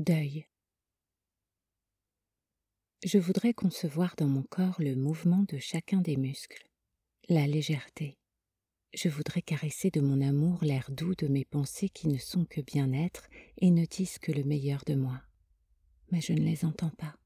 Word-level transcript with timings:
Deuil. 0.00 0.46
Je 3.04 3.18
voudrais 3.18 3.52
concevoir 3.52 4.14
dans 4.16 4.28
mon 4.28 4.42
corps 4.44 4.76
le 4.78 4.96
mouvement 4.96 5.44
de 5.46 5.58
chacun 5.58 6.00
des 6.00 6.16
muscles, 6.16 6.70
la 7.28 7.46
légèreté. 7.46 8.16
Je 8.94 9.10
voudrais 9.10 9.42
caresser 9.42 9.90
de 9.90 10.00
mon 10.00 10.22
amour 10.22 10.64
l'air 10.64 10.90
doux 10.90 11.14
de 11.16 11.28
mes 11.28 11.44
pensées 11.44 11.90
qui 11.90 12.08
ne 12.08 12.16
sont 12.16 12.46
que 12.46 12.62
bien-être 12.62 13.28
et 13.58 13.70
ne 13.70 13.84
disent 13.84 14.18
que 14.18 14.32
le 14.32 14.42
meilleur 14.42 14.84
de 14.86 14.94
moi. 14.94 15.20
Mais 16.12 16.22
je 16.22 16.32
ne 16.32 16.46
les 16.46 16.64
entends 16.64 16.96
pas, 16.96 17.18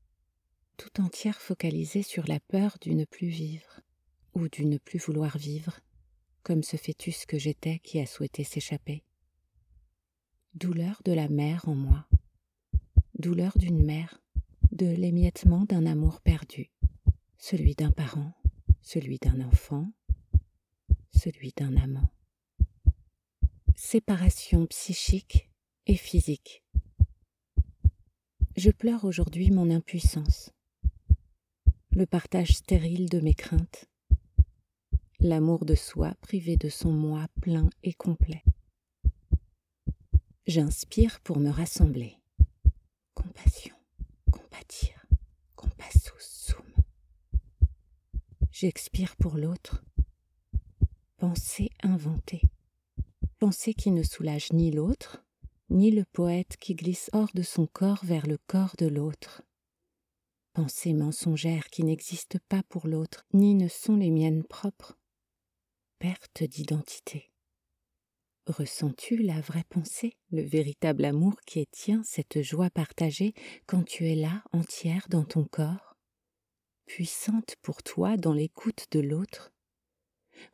tout 0.77 1.01
entière 1.01 1.41
focalisée 1.41 2.03
sur 2.03 2.27
la 2.27 2.41
peur 2.41 2.79
d'une 2.81 2.99
ne 2.99 3.05
plus 3.05 3.29
vivre, 3.29 3.83
ou 4.35 4.49
d'une 4.49 4.71
ne 4.71 4.79
plus 4.79 4.99
vouloir 4.99 5.39
vivre, 5.39 5.79
comme 6.43 6.65
ce 6.65 6.77
fœtus 6.77 7.25
que 7.25 7.39
j'étais 7.39 7.79
qui 7.79 8.01
a 8.01 8.07
souhaité 8.07 8.43
s'échapper. 8.43 9.05
Douleur 10.55 11.03
de 11.05 11.13
la 11.13 11.29
mère 11.29 11.69
en 11.69 11.77
moi, 11.77 12.09
douleur 13.25 13.57
d'une 13.57 13.83
mère, 13.83 14.21
de 14.71 14.85
l'émiettement 14.85 15.65
d'un 15.65 15.87
amour 15.87 16.21
perdu, 16.21 16.71
celui 17.39 17.75
d'un 17.75 17.91
parent, 17.91 18.35
celui 18.83 19.17
d'un 19.17 19.41
enfant, 19.41 19.91
celui 21.11 21.55
d'un 21.57 21.75
amant. 21.79 22.11
Séparation 23.77 24.67
psychique 24.67 25.51
et 25.87 25.97
physique. 25.97 26.63
Je 28.59 28.71
pleure 28.71 29.07
aujourd'hui 29.07 29.51
mon 29.51 29.71
impuissance, 29.71 30.51
le 31.93 32.05
partage 32.05 32.53
stérile 32.53 33.09
de 33.09 33.21
mes 33.21 33.35
craintes, 33.35 33.87
l'amour 35.19 35.65
de 35.65 35.75
soi 35.75 36.13
privé 36.21 36.59
de 36.59 36.69
son 36.69 36.93
moi 36.93 37.27
plein 37.41 37.71
et 37.85 37.95
complet. 37.95 38.45
J'inspire 40.47 41.21
pour 41.21 41.39
me 41.39 41.49
rassembler. 41.49 42.19
J'expire 48.57 49.17
pour 49.17 49.37
l'autre. 49.37 49.83
Pensée 51.17 51.71
inventée. 51.83 52.43
Pensée 53.41 53.75
qui 53.75 53.91
ne 53.91 54.05
soulage 54.05 54.53
ni 54.53 54.71
l'autre, 54.71 55.25
ni 55.71 55.91
le 55.91 56.05
poète 56.05 56.57
qui 56.59 56.77
glisse 56.77 57.11
hors 57.13 57.31
de 57.35 57.43
son 57.43 57.67
corps 57.67 58.05
vers 58.05 58.29
le 58.29 58.39
corps 58.47 58.77
de 58.79 58.87
l'autre. 58.87 59.43
Pensée 60.53 60.93
mensongère 60.93 61.67
qui 61.67 61.83
n'existe 61.83 62.39
pas 62.49 62.63
pour 62.69 62.87
l'autre, 62.87 63.27
ni 63.33 63.57
ne 63.57 63.67
sont 63.67 63.97
les 63.97 64.13
miennes 64.13 64.45
propres. 64.45 64.97
Perte 65.99 66.45
d'identité. 66.45 67.33
Ressens-tu 68.47 69.17
la 69.17 69.41
vraie 69.41 69.65
pensée, 69.69 70.17
le 70.31 70.43
véritable 70.43 71.05
amour 71.07 71.35
qui 71.45 71.59
est 71.59 71.73
tien, 71.73 72.05
cette 72.05 72.41
joie 72.41 72.71
partagée 72.71 73.35
quand 73.67 73.83
tu 73.83 74.07
es 74.09 74.15
là, 74.15 74.45
entière 74.53 75.09
dans 75.11 75.25
ton 75.25 75.43
corps, 75.43 75.94
puissante 76.87 77.57
pour 77.63 77.83
toi 77.83 78.17
dans 78.17 78.33
l'écoute 78.33 78.87
de 78.91 79.01
l'autre? 79.01 79.53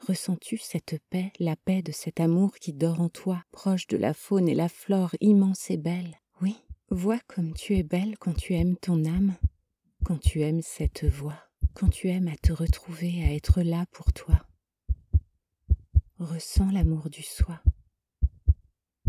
Ressens-tu 0.07 0.59
cette 0.59 1.01
paix, 1.11 1.33
la 1.39 1.57
paix 1.57 1.83
de 1.83 1.93
cet 1.93 2.21
amour 2.21 2.55
qui 2.57 2.73
dort 2.73 3.01
en 3.01 3.09
toi, 3.09 3.43
proche 3.51 3.87
de 3.87 3.97
la 3.97 4.15
faune 4.15 4.49
et 4.49 4.55
la 4.55 4.69
flore 4.69 5.15
immense 5.21 5.71
et 5.71 5.77
belle? 5.77 6.21
Oui, 6.41 6.57
vois 6.91 7.21
comme 7.27 7.55
tu 7.55 7.77
es 7.77 7.83
belle 7.83 8.19
quand 8.19 8.35
tu 8.35 8.55
aimes 8.55 8.77
ton 8.77 9.05
âme, 9.05 9.37
quand 10.05 10.19
tu 10.19 10.43
aimes 10.43 10.63
cette 10.63 11.05
voix, 11.05 11.39
quand 11.75 11.89
tu 11.89 12.09
aimes 12.09 12.29
à 12.29 12.37
te 12.37 12.53
retrouver, 12.53 13.25
à 13.25 13.35
être 13.35 13.63
là 13.63 13.87
pour 13.91 14.13
toi. 14.13 14.47
Ressens 16.19 16.71
l'amour 16.71 17.09
du 17.09 17.23
soi, 17.23 17.63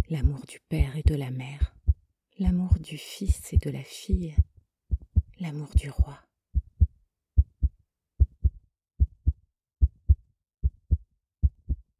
l'amour 0.10 0.46
du 0.48 0.60
Père 0.70 0.96
et 0.96 1.04
de 1.04 1.16
la 1.16 1.32
Mère, 1.32 1.76
l'amour 2.40 2.80
du 2.80 2.98
Fils 2.98 3.54
et 3.54 3.58
de 3.58 3.70
la 3.70 3.84
fille, 3.84 4.36
l'amour 5.40 5.70
du 5.76 5.90
Roi. 5.90 6.18